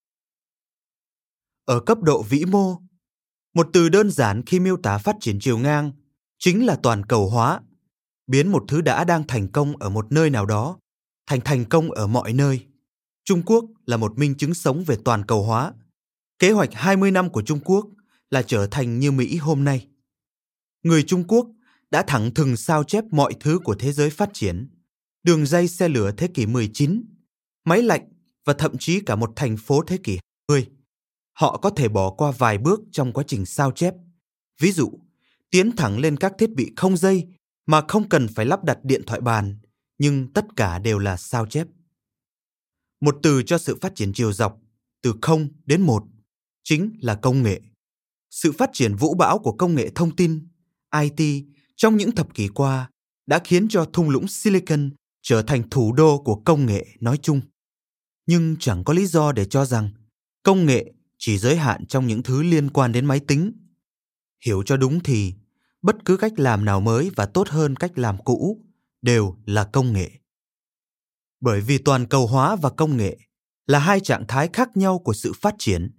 Ở 1.65 1.79
cấp 1.79 1.97
độ 2.01 2.23
vĩ 2.23 2.45
mô, 2.45 2.77
một 3.53 3.69
từ 3.73 3.89
đơn 3.89 4.11
giản 4.11 4.45
khi 4.45 4.59
miêu 4.59 4.77
tả 4.77 4.97
phát 4.97 5.15
triển 5.19 5.39
chiều 5.39 5.57
ngang 5.57 5.91
chính 6.39 6.65
là 6.65 6.77
toàn 6.83 7.05
cầu 7.05 7.29
hóa, 7.29 7.61
biến 8.27 8.51
một 8.51 8.63
thứ 8.67 8.81
đã 8.81 9.03
đang 9.03 9.27
thành 9.27 9.47
công 9.47 9.77
ở 9.77 9.89
một 9.89 10.11
nơi 10.11 10.29
nào 10.29 10.45
đó 10.45 10.77
thành 11.27 11.41
thành 11.41 11.65
công 11.65 11.91
ở 11.91 12.07
mọi 12.07 12.33
nơi. 12.33 12.65
Trung 13.23 13.41
Quốc 13.45 13.65
là 13.85 13.97
một 13.97 14.17
minh 14.17 14.35
chứng 14.35 14.53
sống 14.53 14.83
về 14.83 14.97
toàn 15.05 15.25
cầu 15.25 15.43
hóa. 15.43 15.73
Kế 16.39 16.51
hoạch 16.51 16.69
20 16.73 17.11
năm 17.11 17.29
của 17.29 17.41
Trung 17.41 17.59
Quốc 17.65 17.85
là 18.33 18.41
trở 18.41 18.67
thành 18.67 18.99
như 18.99 19.11
Mỹ 19.11 19.37
hôm 19.37 19.63
nay 19.63 19.87
người 20.83 21.03
Trung 21.03 21.23
Quốc 21.27 21.47
đã 21.91 22.03
thẳng 22.07 22.33
thừng 22.33 22.57
sao 22.57 22.83
chép 22.83 23.03
mọi 23.11 23.33
thứ 23.39 23.59
của 23.63 23.75
thế 23.75 23.91
giới 23.91 24.09
phát 24.09 24.29
triển. 24.33 24.69
Đường 25.23 25.45
dây 25.45 25.67
xe 25.67 25.89
lửa 25.89 26.11
thế 26.17 26.27
kỷ 26.27 26.45
19, 26.45 27.03
máy 27.65 27.81
lạnh 27.81 28.09
và 28.45 28.53
thậm 28.53 28.77
chí 28.77 28.99
cả 28.99 29.15
một 29.15 29.33
thành 29.35 29.57
phố 29.57 29.83
thế 29.87 29.97
kỷ 30.03 30.19
20. 30.49 30.67
họ 31.33 31.57
có 31.57 31.69
thể 31.69 31.87
bỏ 31.87 32.09
qua 32.09 32.31
vài 32.31 32.57
bước 32.57 32.79
trong 32.91 33.13
quá 33.13 33.23
trình 33.27 33.45
sao 33.45 33.71
chép. 33.71 33.93
Ví 34.59 34.71
dụ, 34.71 34.91
tiến 35.49 35.75
thẳng 35.75 35.99
lên 35.99 36.17
các 36.17 36.33
thiết 36.37 36.49
bị 36.49 36.71
không 36.75 36.97
dây 36.97 37.27
mà 37.65 37.81
không 37.87 38.09
cần 38.09 38.27
phải 38.27 38.45
lắp 38.45 38.63
đặt 38.63 38.77
điện 38.83 39.01
thoại 39.05 39.21
bàn, 39.21 39.57
nhưng 39.97 40.33
tất 40.33 40.45
cả 40.55 40.79
đều 40.79 40.99
là 40.99 41.17
sao 41.17 41.45
chép. 41.45 41.67
Một 43.01 43.15
từ 43.23 43.43
cho 43.43 43.57
sự 43.57 43.77
phát 43.81 43.95
triển 43.95 44.13
chiều 44.13 44.33
dọc, 44.33 44.59
từ 45.01 45.13
không 45.21 45.47
đến 45.65 45.81
một, 45.81 46.03
chính 46.63 46.97
là 47.01 47.15
công 47.15 47.43
nghệ. 47.43 47.61
Sự 48.33 48.51
phát 48.51 48.69
triển 48.73 48.95
vũ 48.95 49.13
bão 49.13 49.39
của 49.39 49.51
công 49.51 49.75
nghệ 49.75 49.89
thông 49.95 50.15
tin, 50.15 50.47
IT 51.01 51.45
trong 51.75 51.97
những 51.97 52.11
thập 52.11 52.33
kỷ 52.33 52.47
qua 52.47 52.89
đã 53.25 53.39
khiến 53.43 53.67
cho 53.69 53.85
thung 53.93 54.09
lũng 54.09 54.27
Silicon 54.27 54.89
trở 55.21 55.41
thành 55.41 55.69
thủ 55.69 55.93
đô 55.93 56.21
của 56.25 56.35
công 56.35 56.65
nghệ 56.65 56.87
nói 56.99 57.17
chung. 57.21 57.41
Nhưng 58.25 58.55
chẳng 58.59 58.83
có 58.83 58.93
lý 58.93 59.05
do 59.05 59.31
để 59.31 59.45
cho 59.45 59.65
rằng 59.65 59.89
công 60.43 60.65
nghệ 60.65 60.93
chỉ 61.17 61.37
giới 61.37 61.57
hạn 61.57 61.85
trong 61.85 62.07
những 62.07 62.23
thứ 62.23 62.43
liên 62.43 62.69
quan 62.69 62.91
đến 62.91 63.05
máy 63.05 63.19
tính. 63.19 63.51
Hiểu 64.45 64.63
cho 64.63 64.77
đúng 64.77 64.99
thì 64.99 65.33
bất 65.81 66.05
cứ 66.05 66.17
cách 66.17 66.33
làm 66.39 66.65
nào 66.65 66.79
mới 66.79 67.11
và 67.15 67.25
tốt 67.25 67.49
hơn 67.49 67.75
cách 67.75 67.97
làm 67.97 68.23
cũ 68.23 68.65
đều 69.01 69.37
là 69.45 69.63
công 69.63 69.93
nghệ. 69.93 70.11
Bởi 71.41 71.61
vì 71.61 71.77
toàn 71.77 72.05
cầu 72.05 72.27
hóa 72.27 72.55
và 72.55 72.69
công 72.69 72.97
nghệ 72.97 73.17
là 73.67 73.79
hai 73.79 73.99
trạng 73.99 74.27
thái 74.27 74.49
khác 74.53 74.77
nhau 74.77 74.99
của 74.99 75.13
sự 75.13 75.33
phát 75.41 75.55
triển, 75.57 75.91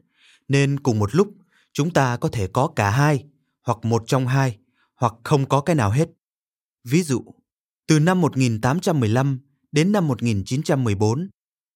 nên 0.48 0.80
cùng 0.80 0.98
một 0.98 1.14
lúc 1.14 1.28
chúng 1.74 1.92
ta 1.92 2.16
có 2.16 2.28
thể 2.28 2.46
có 2.46 2.68
cả 2.76 2.90
hai, 2.90 3.24
hoặc 3.62 3.78
một 3.84 4.02
trong 4.06 4.26
hai, 4.26 4.58
hoặc 4.94 5.14
không 5.24 5.48
có 5.48 5.60
cái 5.60 5.76
nào 5.76 5.90
hết. 5.90 6.08
Ví 6.84 7.02
dụ, 7.02 7.24
từ 7.86 7.98
năm 7.98 8.20
1815 8.20 9.38
đến 9.72 9.92
năm 9.92 10.08
1914 10.08 11.28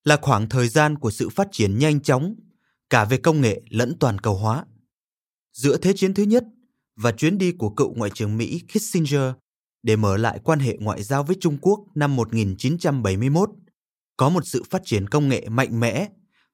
là 0.05 0.17
khoảng 0.23 0.49
thời 0.49 0.69
gian 0.69 0.99
của 0.99 1.11
sự 1.11 1.28
phát 1.28 1.49
triển 1.52 1.78
nhanh 1.78 2.00
chóng 2.00 2.35
cả 2.90 3.05
về 3.05 3.17
công 3.17 3.40
nghệ 3.40 3.62
lẫn 3.71 3.97
toàn 4.00 4.19
cầu 4.19 4.37
hóa. 4.37 4.64
Giữa 5.52 5.76
Thế 5.76 5.93
chiến 5.97 6.14
thứ 6.14 6.23
nhất 6.23 6.45
và 6.97 7.12
chuyến 7.12 7.38
đi 7.38 7.52
của 7.52 7.71
cựu 7.71 7.95
Ngoại 7.95 8.11
trưởng 8.14 8.37
Mỹ 8.37 8.62
Kissinger 8.69 9.33
để 9.83 9.97
mở 9.97 10.17
lại 10.17 10.40
quan 10.45 10.59
hệ 10.59 10.76
ngoại 10.81 11.02
giao 11.02 11.23
với 11.23 11.37
Trung 11.40 11.59
Quốc 11.61 11.81
năm 11.95 12.17
1971, 12.17 13.50
có 14.17 14.28
một 14.28 14.47
sự 14.47 14.62
phát 14.71 14.83
triển 14.85 15.09
công 15.09 15.28
nghệ 15.28 15.49
mạnh 15.49 15.81
mẽ 15.81 16.09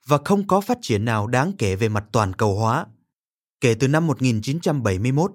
và 0.06 0.18
không 0.24 0.46
có 0.46 0.60
phát 0.60 0.78
triển 0.82 1.04
nào 1.04 1.26
đáng 1.26 1.52
kể 1.58 1.76
về 1.76 1.88
mặt 1.88 2.04
toàn 2.12 2.32
cầu 2.32 2.58
hóa. 2.58 2.86
Kể 3.64 3.74
từ 3.74 3.88
năm 3.88 4.06
1971, 4.06 5.32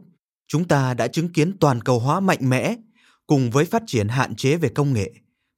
chúng 0.48 0.68
ta 0.68 0.94
đã 0.94 1.08
chứng 1.08 1.34
kiến 1.34 1.58
toàn 1.60 1.82
cầu 1.82 2.00
hóa 2.00 2.20
mạnh 2.20 2.50
mẽ 2.50 2.76
cùng 3.28 3.52
với 3.52 3.66
phát 3.66 3.84
triển 3.88 4.08
hạn 4.08 4.36
chế 4.36 4.58
về 4.58 4.70
công 4.70 4.94
nghệ, 4.94 5.14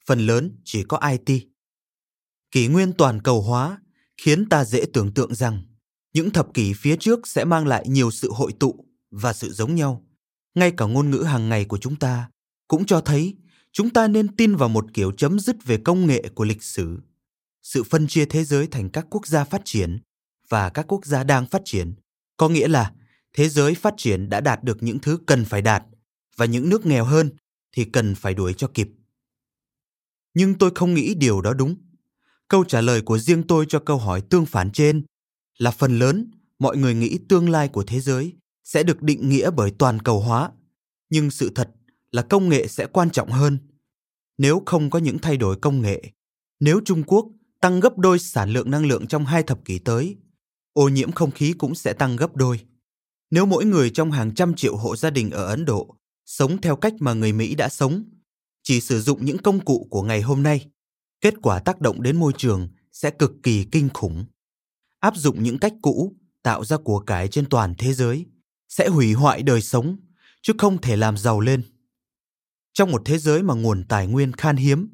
phần 0.05 0.19
lớn 0.19 0.51
chỉ 0.63 0.83
có 0.83 0.99
IT. 1.11 1.43
Kỷ 2.51 2.67
nguyên 2.67 2.93
toàn 2.93 3.21
cầu 3.21 3.41
hóa 3.41 3.79
khiến 4.17 4.49
ta 4.49 4.65
dễ 4.65 4.85
tưởng 4.93 5.13
tượng 5.13 5.35
rằng 5.35 5.63
những 6.13 6.29
thập 6.29 6.53
kỷ 6.53 6.73
phía 6.73 6.95
trước 6.95 7.27
sẽ 7.27 7.45
mang 7.45 7.67
lại 7.67 7.85
nhiều 7.87 8.11
sự 8.11 8.31
hội 8.31 8.53
tụ 8.59 8.85
và 9.11 9.33
sự 9.33 9.51
giống 9.53 9.75
nhau. 9.75 10.05
Ngay 10.55 10.71
cả 10.77 10.85
ngôn 10.85 11.09
ngữ 11.09 11.23
hàng 11.23 11.49
ngày 11.49 11.65
của 11.65 11.77
chúng 11.77 11.95
ta 11.95 12.29
cũng 12.67 12.85
cho 12.85 13.01
thấy 13.01 13.37
chúng 13.71 13.89
ta 13.89 14.07
nên 14.07 14.35
tin 14.35 14.55
vào 14.55 14.69
một 14.69 14.85
kiểu 14.93 15.11
chấm 15.11 15.39
dứt 15.39 15.55
về 15.65 15.77
công 15.77 16.07
nghệ 16.07 16.23
của 16.35 16.43
lịch 16.43 16.63
sử. 16.63 16.99
Sự 17.61 17.83
phân 17.83 18.07
chia 18.07 18.25
thế 18.25 18.43
giới 18.43 18.67
thành 18.67 18.89
các 18.89 19.05
quốc 19.09 19.27
gia 19.27 19.43
phát 19.43 19.61
triển 19.65 19.99
và 20.49 20.69
các 20.69 20.85
quốc 20.87 21.05
gia 21.05 21.23
đang 21.23 21.47
phát 21.47 21.61
triển 21.65 21.93
có 22.41 22.50
nghĩa 22.50 22.67
là 22.67 22.91
thế 23.33 23.50
giới 23.50 23.75
phát 23.75 23.93
triển 23.98 24.29
đã 24.29 24.41
đạt 24.41 24.63
được 24.63 24.83
những 24.83 25.00
thứ 25.00 25.19
cần 25.25 25.45
phải 25.45 25.62
đạt 25.62 25.83
và 26.36 26.45
những 26.45 26.69
nước 26.69 26.86
nghèo 26.86 27.05
hơn 27.05 27.29
thì 27.71 27.86
cần 27.86 28.15
phải 28.15 28.33
đuổi 28.33 28.53
cho 28.53 28.67
kịp. 28.74 28.89
Nhưng 30.33 30.53
tôi 30.57 30.71
không 30.75 30.93
nghĩ 30.93 31.13
điều 31.15 31.41
đó 31.41 31.53
đúng 31.53 31.75
câu 32.48 32.63
trả 32.63 32.81
lời 32.81 33.01
của 33.01 33.17
riêng 33.17 33.43
tôi 33.48 33.65
cho 33.69 33.79
câu 33.79 33.98
hỏi 33.98 34.21
tương 34.21 34.45
phản 34.45 34.71
trên 34.71 35.03
là 35.57 35.71
phần 35.71 36.00
lớn 36.00 36.31
mọi 36.60 36.77
người 36.77 36.95
nghĩ 36.95 37.19
tương 37.29 37.50
lai 37.50 37.67
của 37.67 37.83
thế 37.83 38.00
giới 38.00 38.33
sẽ 38.63 38.83
được 38.83 39.01
định 39.01 39.29
nghĩa 39.29 39.51
bởi 39.51 39.71
toàn 39.71 40.00
cầu 40.00 40.19
hóa, 40.19 40.51
nhưng 41.10 41.31
sự 41.31 41.51
thật 41.55 41.69
là 42.12 42.21
công 42.21 42.50
nghệ 42.50 42.67
sẽ 42.67 42.86
quan 42.86 43.10
trọng 43.10 43.31
hơn 43.31 43.57
nếu 44.38 44.63
không 44.65 44.89
có 44.89 45.00
những 45.00 45.19
thay 45.19 45.38
đổi 45.38 45.55
công 45.55 45.81
nghệ, 45.81 46.03
nếu 46.60 46.81
trung 46.86 47.03
quốc 47.03 47.25
tăng 47.60 47.79
gấp 47.79 47.98
đôi 47.98 48.19
sản 48.19 48.50
lượng 48.50 48.71
năng 48.71 48.86
lượng 48.86 49.07
trong 49.07 49.25
hai 49.25 49.43
thập 49.43 49.65
kỷ 49.65 49.79
tới 49.79 50.17
ô 50.73 50.89
nhiễm 50.89 51.11
không 51.11 51.31
khí 51.31 51.53
cũng 51.57 51.75
sẽ 51.75 51.93
tăng 51.93 52.15
gấp 52.15 52.35
đôi 52.35 52.59
nếu 53.31 53.45
mỗi 53.45 53.65
người 53.65 53.89
trong 53.89 54.11
hàng 54.11 54.35
trăm 54.35 54.53
triệu 54.55 54.75
hộ 54.75 54.95
gia 54.95 55.09
đình 55.09 55.31
ở 55.31 55.45
ấn 55.45 55.65
độ 55.65 55.95
sống 56.25 56.61
theo 56.61 56.75
cách 56.75 56.93
mà 56.99 57.13
người 57.13 57.33
mỹ 57.33 57.55
đã 57.55 57.69
sống 57.69 58.03
chỉ 58.63 58.81
sử 58.81 59.01
dụng 59.01 59.25
những 59.25 59.37
công 59.37 59.65
cụ 59.65 59.87
của 59.89 60.01
ngày 60.01 60.21
hôm 60.21 60.43
nay 60.43 60.69
kết 61.21 61.33
quả 61.41 61.59
tác 61.59 61.81
động 61.81 62.01
đến 62.01 62.19
môi 62.19 62.33
trường 62.37 62.67
sẽ 62.91 63.11
cực 63.11 63.31
kỳ 63.43 63.65
kinh 63.71 63.89
khủng. 63.93 64.25
Áp 64.99 65.15
dụng 65.15 65.43
những 65.43 65.59
cách 65.59 65.73
cũ 65.81 66.15
tạo 66.43 66.65
ra 66.65 66.77
của 66.77 66.99
cải 66.99 67.27
trên 67.27 67.45
toàn 67.45 67.73
thế 67.77 67.93
giới 67.93 68.25
sẽ 68.69 68.87
hủy 68.87 69.13
hoại 69.13 69.41
đời 69.41 69.61
sống 69.61 69.97
chứ 70.41 70.53
không 70.57 70.81
thể 70.81 70.97
làm 70.97 71.17
giàu 71.17 71.39
lên. 71.39 71.63
Trong 72.73 72.91
một 72.91 73.01
thế 73.05 73.17
giới 73.17 73.43
mà 73.43 73.53
nguồn 73.53 73.83
tài 73.83 74.07
nguyên 74.07 74.31
khan 74.31 74.55
hiếm, 74.55 74.87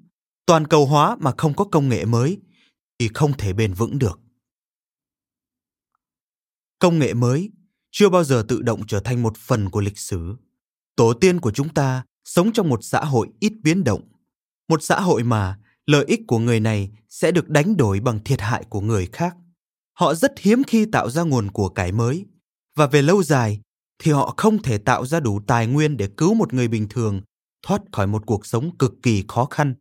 toàn 0.46 0.68
cầu 0.68 0.86
hóa 0.86 1.18
mà 1.20 1.32
không 1.38 1.54
có 1.54 1.66
công 1.66 1.90
nghệ 1.90 2.06
mới 2.06 2.38
thì 3.00 3.10
không 3.14 3.34
thể 3.38 3.54
bền 3.54 3.74
vững 3.74 4.00
được. 4.00 4.20
Công 6.80 7.00
nghệ 7.00 7.14
mới 7.14 7.52
chưa 7.92 8.10
bao 8.10 8.24
giờ 8.24 8.46
tự 8.48 8.62
động 8.62 8.82
trở 8.88 9.00
thành 9.00 9.24
một 9.24 9.38
phần 9.38 9.70
của 9.70 9.82
lịch 9.82 9.98
sử. 9.98 10.36
Tổ 10.96 11.14
tiên 11.14 11.40
của 11.40 11.52
chúng 11.52 11.70
ta 11.70 12.04
sống 12.26 12.52
trong 12.54 12.70
một 12.70 12.80
xã 12.84 13.00
hội 13.00 13.28
ít 13.40 13.54
biến 13.64 13.84
động, 13.84 14.02
một 14.68 14.84
xã 14.84 15.00
hội 15.00 15.24
mà 15.24 15.60
lợi 15.86 16.06
ích 16.08 16.22
của 16.28 16.40
người 16.40 16.60
này 16.60 16.92
sẽ 17.10 17.32
được 17.32 17.50
đánh 17.50 17.78
đổi 17.78 18.00
bằng 18.00 18.24
thiệt 18.24 18.42
hại 18.42 18.64
của 18.70 18.82
người 18.82 19.10
khác. 19.12 19.36
Họ 19.94 20.16
rất 20.16 20.40
hiếm 20.40 20.64
khi 20.64 20.86
tạo 20.86 21.10
ra 21.10 21.24
nguồn 21.24 21.52
của 21.52 21.70
cải 21.70 21.92
mới 21.92 22.26
và 22.76 22.88
về 22.88 23.02
lâu 23.02 23.24
dài 23.24 23.60
thì 24.00 24.12
họ 24.12 24.34
không 24.38 24.62
thể 24.62 24.78
tạo 24.78 25.06
ra 25.06 25.20
đủ 25.20 25.40
tài 25.48 25.68
nguyên 25.68 25.98
để 25.98 26.10
cứu 26.18 26.34
một 26.34 26.54
người 26.54 26.68
bình 26.68 26.88
thường 26.90 27.22
thoát 27.62 27.82
khỏi 27.92 28.08
một 28.08 28.26
cuộc 28.26 28.46
sống 28.46 28.78
cực 28.78 28.94
kỳ 29.04 29.24
khó 29.28 29.46
khăn. 29.46 29.76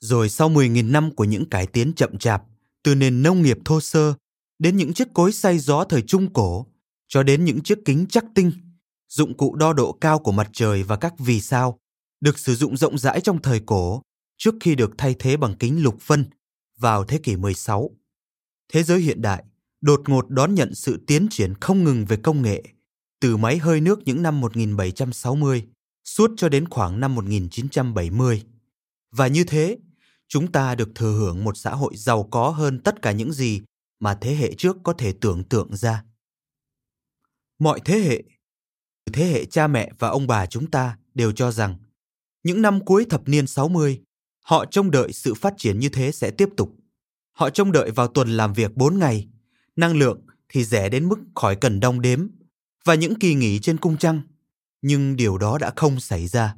Rồi 0.00 0.28
sau 0.28 0.50
10.000 0.50 0.90
năm 0.90 1.14
của 1.14 1.24
những 1.24 1.48
cải 1.50 1.66
tiến 1.66 1.92
chậm 1.96 2.18
chạp, 2.18 2.42
từ 2.82 2.94
nền 2.94 3.22
nông 3.22 3.42
nghiệp 3.42 3.58
thô 3.64 3.80
sơ 3.80 4.14
đến 4.60 4.76
những 4.76 4.92
chiếc 4.92 5.08
cối 5.14 5.32
xay 5.32 5.58
gió 5.58 5.84
thời 5.84 6.02
Trung 6.02 6.32
Cổ, 6.32 6.66
cho 7.08 7.22
đến 7.22 7.44
những 7.44 7.60
chiếc 7.60 7.78
kính 7.84 8.06
chắc 8.08 8.24
tinh, 8.34 8.52
dụng 9.08 9.36
cụ 9.36 9.54
đo 9.54 9.72
độ 9.72 9.92
cao 9.92 10.18
của 10.18 10.32
mặt 10.32 10.50
trời 10.52 10.82
và 10.82 10.96
các 10.96 11.14
vì 11.18 11.40
sao, 11.40 11.78
được 12.20 12.38
sử 12.38 12.54
dụng 12.54 12.76
rộng 12.76 12.98
rãi 12.98 13.20
trong 13.20 13.42
thời 13.42 13.60
cổ 13.66 14.02
trước 14.38 14.54
khi 14.60 14.74
được 14.74 14.90
thay 14.98 15.14
thế 15.18 15.36
bằng 15.36 15.54
kính 15.58 15.82
lục 15.82 16.00
phân 16.00 16.24
vào 16.78 17.04
thế 17.04 17.18
kỷ 17.18 17.36
16. 17.36 17.90
Thế 18.72 18.82
giới 18.82 19.00
hiện 19.00 19.22
đại 19.22 19.44
đột 19.80 20.08
ngột 20.08 20.30
đón 20.30 20.54
nhận 20.54 20.74
sự 20.74 21.04
tiến 21.06 21.28
triển 21.30 21.54
không 21.54 21.84
ngừng 21.84 22.04
về 22.04 22.16
công 22.16 22.42
nghệ, 22.42 22.62
từ 23.20 23.36
máy 23.36 23.58
hơi 23.58 23.80
nước 23.80 24.00
những 24.04 24.22
năm 24.22 24.40
1760 24.40 25.66
suốt 26.04 26.30
cho 26.36 26.48
đến 26.48 26.68
khoảng 26.68 27.00
năm 27.00 27.14
1970. 27.14 28.42
Và 29.10 29.26
như 29.26 29.44
thế, 29.44 29.78
chúng 30.28 30.52
ta 30.52 30.74
được 30.74 30.94
thừa 30.94 31.12
hưởng 31.12 31.44
một 31.44 31.56
xã 31.56 31.70
hội 31.70 31.96
giàu 31.96 32.22
có 32.30 32.50
hơn 32.50 32.80
tất 32.80 33.02
cả 33.02 33.12
những 33.12 33.32
gì 33.32 33.62
mà 34.00 34.18
thế 34.20 34.34
hệ 34.34 34.54
trước 34.54 34.76
có 34.82 34.92
thể 34.92 35.12
tưởng 35.20 35.44
tượng 35.44 35.76
ra. 35.76 36.04
Mọi 37.58 37.80
thế 37.84 37.98
hệ, 37.98 38.22
thế 39.12 39.24
hệ 39.24 39.44
cha 39.44 39.66
mẹ 39.66 39.92
và 39.98 40.08
ông 40.08 40.26
bà 40.26 40.46
chúng 40.46 40.70
ta 40.70 40.98
đều 41.14 41.32
cho 41.32 41.52
rằng 41.52 41.76
những 42.42 42.62
năm 42.62 42.84
cuối 42.84 43.06
thập 43.10 43.28
niên 43.28 43.46
60 43.46 44.00
Họ 44.50 44.64
trông 44.64 44.90
đợi 44.90 45.12
sự 45.12 45.34
phát 45.34 45.54
triển 45.56 45.78
như 45.78 45.88
thế 45.88 46.12
sẽ 46.12 46.30
tiếp 46.30 46.48
tục. 46.56 46.76
Họ 47.32 47.50
trông 47.50 47.72
đợi 47.72 47.90
vào 47.90 48.08
tuần 48.08 48.36
làm 48.36 48.52
việc 48.52 48.76
4 48.76 48.98
ngày, 48.98 49.28
năng 49.76 49.96
lượng 49.96 50.20
thì 50.48 50.64
rẻ 50.64 50.88
đến 50.88 51.08
mức 51.08 51.18
khỏi 51.34 51.56
cần 51.56 51.80
đong 51.80 52.00
đếm, 52.00 52.26
và 52.84 52.94
những 52.94 53.14
kỳ 53.14 53.34
nghỉ 53.34 53.58
trên 53.58 53.76
cung 53.76 53.96
trăng. 53.96 54.20
Nhưng 54.82 55.16
điều 55.16 55.38
đó 55.38 55.58
đã 55.58 55.72
không 55.76 56.00
xảy 56.00 56.26
ra. 56.26 56.54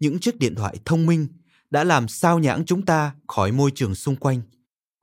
Những 0.00 0.18
chiếc 0.18 0.38
điện 0.38 0.54
thoại 0.54 0.76
thông 0.84 1.06
minh 1.06 1.26
đã 1.70 1.84
làm 1.84 2.08
sao 2.08 2.38
nhãng 2.38 2.64
chúng 2.64 2.84
ta 2.84 3.14
khỏi 3.28 3.52
môi 3.52 3.70
trường 3.74 3.94
xung 3.94 4.16
quanh, 4.16 4.42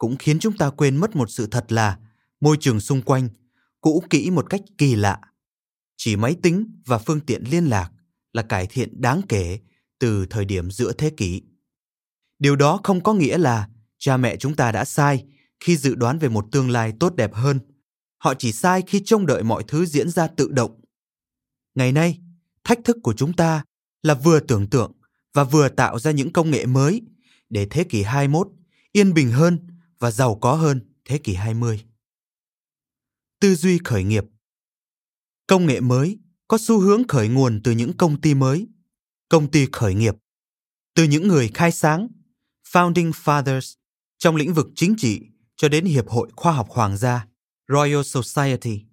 cũng 0.01 0.17
khiến 0.17 0.39
chúng 0.39 0.57
ta 0.57 0.69
quên 0.69 0.97
mất 0.97 1.15
một 1.15 1.29
sự 1.29 1.47
thật 1.47 1.71
là 1.71 1.97
môi 2.39 2.57
trường 2.59 2.79
xung 2.79 3.01
quanh 3.01 3.29
cũ 3.81 4.03
kỹ 4.09 4.29
một 4.31 4.49
cách 4.49 4.61
kỳ 4.77 4.95
lạ. 4.95 5.19
Chỉ 5.97 6.15
máy 6.15 6.35
tính 6.41 6.81
và 6.85 6.97
phương 6.97 7.19
tiện 7.19 7.43
liên 7.49 7.65
lạc 7.65 7.91
là 8.33 8.41
cải 8.41 8.67
thiện 8.67 9.01
đáng 9.01 9.21
kể 9.29 9.59
từ 9.99 10.25
thời 10.25 10.45
điểm 10.45 10.71
giữa 10.71 10.93
thế 10.93 11.09
kỷ. 11.17 11.41
Điều 12.39 12.55
đó 12.55 12.79
không 12.83 13.03
có 13.03 13.13
nghĩa 13.13 13.37
là 13.37 13.67
cha 13.97 14.17
mẹ 14.17 14.35
chúng 14.35 14.55
ta 14.55 14.71
đã 14.71 14.85
sai 14.85 15.25
khi 15.59 15.77
dự 15.77 15.95
đoán 15.95 16.19
về 16.19 16.29
một 16.29 16.45
tương 16.51 16.69
lai 16.69 16.93
tốt 16.99 17.15
đẹp 17.15 17.33
hơn. 17.33 17.59
Họ 18.17 18.33
chỉ 18.33 18.51
sai 18.51 18.83
khi 18.87 19.01
trông 19.05 19.25
đợi 19.25 19.43
mọi 19.43 19.63
thứ 19.67 19.85
diễn 19.85 20.09
ra 20.09 20.27
tự 20.27 20.51
động. 20.51 20.81
Ngày 21.75 21.91
nay, 21.91 22.19
thách 22.63 22.79
thức 22.83 22.97
của 23.03 23.13
chúng 23.13 23.33
ta 23.33 23.63
là 24.03 24.13
vừa 24.13 24.39
tưởng 24.39 24.67
tượng 24.67 24.91
và 25.33 25.43
vừa 25.43 25.69
tạo 25.69 25.99
ra 25.99 26.11
những 26.11 26.33
công 26.33 26.51
nghệ 26.51 26.65
mới 26.65 27.01
để 27.49 27.67
thế 27.69 27.83
kỷ 27.83 28.03
21 28.03 28.47
yên 28.91 29.13
bình 29.13 29.31
hơn 29.31 29.70
và 30.01 30.11
giàu 30.11 30.35
có 30.35 30.55
hơn 30.55 30.81
thế 31.05 31.17
kỷ 31.17 31.33
20. 31.33 31.85
Tư 33.39 33.55
duy 33.55 33.79
khởi 33.83 34.03
nghiệp 34.03 34.23
Công 35.47 35.65
nghệ 35.65 35.79
mới 35.79 36.19
có 36.47 36.57
xu 36.57 36.79
hướng 36.79 37.07
khởi 37.07 37.27
nguồn 37.27 37.61
từ 37.63 37.71
những 37.71 37.97
công 37.97 38.21
ty 38.21 38.33
mới, 38.33 38.67
công 39.29 39.51
ty 39.51 39.67
khởi 39.71 39.93
nghiệp, 39.93 40.15
từ 40.95 41.03
những 41.03 41.27
người 41.27 41.51
khai 41.53 41.71
sáng 41.71 42.07
Founding 42.71 43.11
Fathers 43.11 43.75
trong 44.17 44.35
lĩnh 44.35 44.53
vực 44.53 44.67
chính 44.75 44.95
trị 44.97 45.21
cho 45.55 45.69
đến 45.69 45.85
Hiệp 45.85 46.09
hội 46.09 46.29
Khoa 46.35 46.53
học 46.53 46.67
Hoàng 46.69 46.97
gia. 46.97 47.27
Royal 47.67 48.01
Society. 48.03 48.85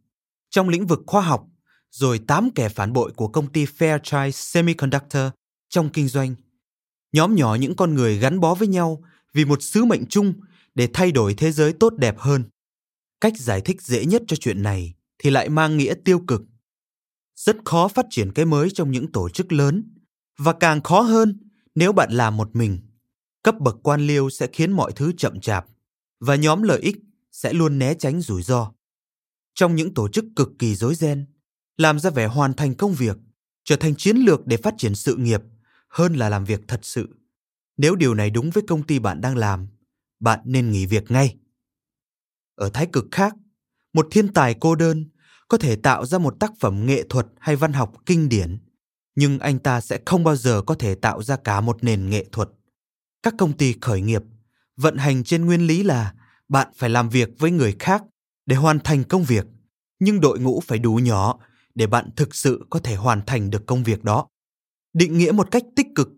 Trong 0.51 0.69
lĩnh 0.69 0.87
vực 0.87 1.01
khoa 1.07 1.23
học, 1.23 1.47
rồi 1.91 2.19
tám 2.27 2.51
kẻ 2.55 2.69
phản 2.69 2.93
bội 2.93 3.13
của 3.17 3.29
công 3.29 3.53
ty 3.53 3.65
Fairchild 3.65 4.31
Semiconductor 4.31 5.23
trong 5.69 5.91
kinh 5.91 6.09
doanh. 6.09 6.35
Nhóm 7.13 7.35
nhỏ 7.35 7.55
những 7.55 7.77
con 7.77 7.95
người 7.95 8.19
gắn 8.19 8.41
bó 8.41 8.55
với 8.55 8.69
nhau 8.69 9.05
vì 9.35 9.45
một 9.45 9.63
sứ 9.63 9.85
mệnh 9.85 10.07
chung 10.07 10.35
để 10.79 10.89
thay 10.93 11.13
đổi 11.13 11.35
thế 11.35 11.53
giới 11.53 11.73
tốt 11.73 11.93
đẹp 11.97 12.19
hơn. 12.19 12.45
Cách 13.21 13.33
giải 13.37 13.61
thích 13.61 13.83
dễ 13.83 14.05
nhất 14.05 14.23
cho 14.27 14.37
chuyện 14.37 14.63
này 14.63 14.95
thì 15.19 15.31
lại 15.31 15.49
mang 15.49 15.77
nghĩa 15.77 15.95
tiêu 16.05 16.23
cực. 16.27 16.43
Rất 17.37 17.57
khó 17.65 17.89
phát 17.89 18.07
triển 18.11 18.33
cái 18.33 18.45
mới 18.45 18.71
trong 18.71 18.91
những 18.91 19.13
tổ 19.13 19.29
chức 19.29 19.53
lớn 19.53 19.95
và 20.39 20.53
càng 20.53 20.83
khó 20.83 21.01
hơn 21.01 21.39
nếu 21.75 21.93
bạn 21.93 22.13
làm 22.13 22.37
một 22.37 22.57
mình. 22.57 22.79
Cấp 23.43 23.55
bậc 23.61 23.77
quan 23.83 24.07
liêu 24.07 24.31
sẽ 24.31 24.47
khiến 24.53 24.73
mọi 24.73 24.93
thứ 24.93 25.13
chậm 25.17 25.41
chạp 25.41 25.67
và 26.21 26.35
nhóm 26.35 26.63
lợi 26.63 26.81
ích 26.81 26.97
sẽ 27.33 27.53
luôn 27.53 27.79
né 27.79 27.95
tránh 27.95 28.21
rủi 28.21 28.43
ro. 28.43 28.73
Trong 29.55 29.75
những 29.75 29.95
tổ 29.95 30.09
chức 30.09 30.25
cực 30.37 30.51
kỳ 30.59 30.75
rối 30.75 30.95
ren, 30.95 31.27
làm 31.77 31.99
ra 31.99 32.11
vẻ 32.11 32.27
hoàn 32.27 32.55
thành 32.55 32.75
công 32.75 32.95
việc, 32.95 33.17
trở 33.65 33.77
thành 33.77 33.95
chiến 33.95 34.17
lược 34.17 34.47
để 34.47 34.57
phát 34.57 34.75
triển 34.79 34.95
sự 34.95 35.17
nghiệp 35.17 35.41
hơn 35.89 36.15
là 36.15 36.29
làm 36.29 36.45
việc 36.45 36.61
thật 36.69 36.81
sự. 36.83 37.09
Nếu 37.77 37.95
điều 37.95 38.15
này 38.15 38.31
đúng 38.31 38.51
với 38.51 38.63
công 38.67 38.83
ty 38.83 38.99
bạn 38.99 39.21
đang 39.21 39.37
làm, 39.37 39.69
bạn 40.21 40.41
nên 40.45 40.71
nghỉ 40.71 40.87
việc 40.87 41.11
ngay. 41.11 41.37
Ở 42.55 42.71
thái 42.75 42.87
cực 42.93 43.07
khác, 43.11 43.35
một 43.93 44.09
thiên 44.11 44.33
tài 44.33 44.55
cô 44.61 44.75
đơn 44.75 45.09
có 45.49 45.59
thể 45.59 45.77
tạo 45.77 46.07
ra 46.07 46.19
một 46.19 46.37
tác 46.41 46.53
phẩm 46.61 46.87
nghệ 46.87 47.05
thuật 47.09 47.27
hay 47.39 47.57
văn 47.57 47.73
học 47.73 47.93
kinh 48.07 48.29
điển, 48.29 48.59
nhưng 49.15 49.39
anh 49.39 49.59
ta 49.59 49.81
sẽ 49.81 49.99
không 50.07 50.25
bao 50.25 50.37
giờ 50.37 50.63
có 50.67 50.75
thể 50.75 50.95
tạo 50.95 51.23
ra 51.23 51.37
cả 51.37 51.61
một 51.61 51.85
nền 51.85 52.11
nghệ 52.11 52.27
thuật. 52.33 52.49
Các 53.23 53.35
công 53.39 53.57
ty 53.57 53.75
khởi 53.81 54.01
nghiệp 54.01 54.23
vận 54.77 54.97
hành 54.97 55.25
trên 55.25 55.47
nguyên 55.47 55.67
lý 55.67 55.83
là 55.83 56.15
bạn 56.49 56.69
phải 56.77 56.91
làm 56.91 57.09
việc 57.09 57.29
với 57.39 57.51
người 57.51 57.77
khác 57.79 58.03
để 58.47 58.57
hoàn 58.57 58.81
thành 58.81 59.05
công 59.05 59.25
việc, 59.25 59.47
nhưng 60.01 60.21
đội 60.21 60.39
ngũ 60.39 60.61
phải 60.61 60.79
đủ 60.79 60.95
nhỏ 60.95 61.39
để 61.75 61.87
bạn 61.87 62.11
thực 62.17 62.35
sự 62.35 62.67
có 62.71 62.79
thể 62.79 62.95
hoàn 62.95 63.27
thành 63.27 63.51
được 63.51 63.67
công 63.67 63.83
việc 63.83 64.05
đó. 64.05 64.27
Định 64.93 65.19
nghĩa 65.19 65.33
một 65.33 65.51
cách 65.51 65.63
tích 65.77 65.87
cực, 65.95 66.09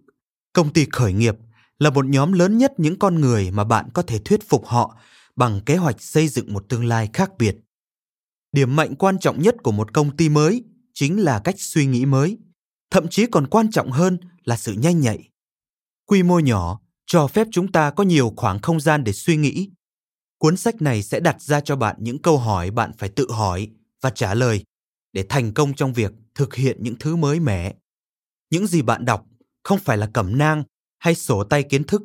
công 0.53 0.73
ty 0.73 0.87
khởi 0.93 1.13
nghiệp 1.13 1.35
là 1.81 1.91
một 1.91 2.07
nhóm 2.07 2.33
lớn 2.33 2.59
nhất 2.59 2.73
những 2.77 2.99
con 2.99 3.21
người 3.21 3.51
mà 3.51 3.65
bạn 3.65 3.89
có 3.95 4.03
thể 4.03 4.19
thuyết 4.19 4.49
phục 4.49 4.67
họ 4.67 4.97
bằng 5.37 5.61
kế 5.67 5.77
hoạch 5.77 6.03
xây 6.03 6.29
dựng 6.29 6.53
một 6.53 6.69
tương 6.69 6.85
lai 6.85 7.11
khác 7.13 7.31
biệt. 7.39 7.57
Điểm 8.53 8.77
mạnh 8.77 8.95
quan 8.95 9.19
trọng 9.19 9.43
nhất 9.43 9.57
của 9.63 9.73
một 9.73 9.95
công 9.95 10.17
ty 10.17 10.29
mới 10.29 10.65
chính 10.95 11.21
là 11.21 11.41
cách 11.45 11.55
suy 11.59 11.87
nghĩ 11.87 12.07
mới, 12.07 12.39
thậm 12.91 13.09
chí 13.09 13.27
còn 13.27 13.47
quan 13.47 13.71
trọng 13.71 13.91
hơn 13.91 14.19
là 14.45 14.57
sự 14.57 14.73
nhanh 14.73 15.01
nhạy. 15.01 15.29
Quy 16.07 16.23
mô 16.23 16.39
nhỏ 16.39 16.81
cho 17.07 17.27
phép 17.27 17.47
chúng 17.53 17.73
ta 17.73 17.91
có 17.91 18.05
nhiều 18.05 18.33
khoảng 18.37 18.59
không 18.59 18.81
gian 18.81 19.05
để 19.05 19.13
suy 19.13 19.37
nghĩ. 19.37 19.71
Cuốn 20.39 20.57
sách 20.57 20.83
này 20.83 21.03
sẽ 21.03 21.21
đặt 21.21 21.43
ra 21.43 21.61
cho 21.61 21.77
bạn 21.77 21.97
những 21.99 22.23
câu 22.23 22.39
hỏi 22.39 22.71
bạn 22.71 22.93
phải 22.99 23.09
tự 23.09 23.31
hỏi 23.31 23.69
và 24.01 24.11
trả 24.11 24.35
lời 24.35 24.65
để 25.13 25.27
thành 25.29 25.55
công 25.55 25.75
trong 25.75 25.93
việc 25.93 26.13
thực 26.35 26.55
hiện 26.55 26.77
những 26.81 26.95
thứ 27.01 27.17
mới 27.17 27.41
mẻ. 27.41 27.75
Những 28.51 28.67
gì 28.67 28.83
bạn 28.83 29.05
đọc 29.05 29.27
không 29.63 29.79
phải 29.79 29.97
là 29.97 30.11
cẩm 30.13 30.39
nang 30.39 30.63
hay 31.01 31.15
sổ 31.15 31.45
tay 31.45 31.63
kiến 31.63 31.85
thức, 31.85 32.03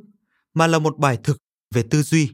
mà 0.53 0.67
là 0.67 0.79
một 0.79 0.97
bài 0.97 1.17
thực 1.23 1.37
về 1.73 1.83
tư 1.83 2.01
duy. 2.01 2.31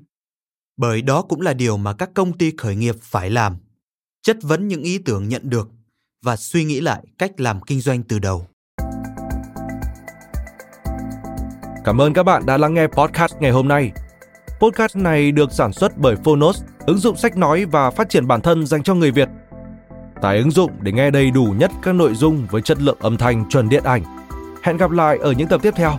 Bởi 0.78 1.02
đó 1.02 1.22
cũng 1.22 1.42
là 1.42 1.54
điều 1.54 1.78
mà 1.78 1.94
các 1.94 2.10
công 2.14 2.38
ty 2.38 2.52
khởi 2.58 2.76
nghiệp 2.76 2.96
phải 3.02 3.30
làm. 3.30 3.58
Chất 4.22 4.38
vấn 4.42 4.68
những 4.68 4.84
ý 4.84 4.98
tưởng 4.98 5.30
nhận 5.30 5.50
được 5.50 5.70
và 6.22 6.36
suy 6.36 6.64
nghĩ 6.64 6.82
lại 6.82 7.04
cách 7.18 7.32
làm 7.38 7.62
kinh 7.62 7.82
doanh 7.82 8.04
từ 8.04 8.20
đầu. 8.20 8.48
Cảm 11.86 12.02
ơn 12.02 12.14
các 12.14 12.24
bạn 12.24 12.46
đã 12.46 12.58
lắng 12.58 12.74
nghe 12.74 12.88
podcast 12.88 13.34
ngày 13.40 13.52
hôm 13.52 13.68
nay. 13.68 13.92
Podcast 14.60 14.96
này 14.96 15.32
được 15.32 15.52
sản 15.52 15.74
xuất 15.74 15.98
bởi 15.98 16.16
Phonos, 16.16 16.64
ứng 16.86 16.98
dụng 16.98 17.18
sách 17.18 17.38
nói 17.38 17.66
và 17.66 17.92
phát 17.92 18.10
triển 18.10 18.28
bản 18.28 18.42
thân 18.42 18.66
dành 18.66 18.84
cho 18.84 18.96
người 18.96 19.12
Việt. 19.12 19.30
Tải 20.22 20.38
ứng 20.38 20.52
dụng 20.52 20.72
để 20.82 20.92
nghe 20.92 21.12
đầy 21.12 21.32
đủ 21.32 21.54
nhất 21.58 21.72
các 21.84 21.96
nội 21.96 22.16
dung 22.16 22.48
với 22.52 22.62
chất 22.62 22.82
lượng 22.82 22.98
âm 23.00 23.18
thanh 23.18 23.50
chuẩn 23.50 23.70
điện 23.70 23.84
ảnh. 23.84 24.04
Hẹn 24.64 24.78
gặp 24.78 24.92
lại 24.92 25.18
ở 25.18 25.32
những 25.32 25.48
tập 25.48 25.62
tiếp 25.64 25.74
theo. 25.76 25.98